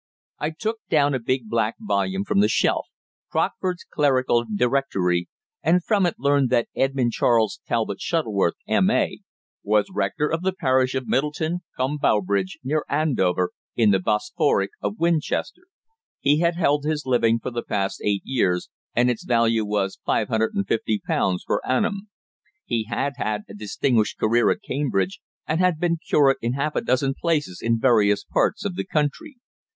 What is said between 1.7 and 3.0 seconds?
volume from the shelf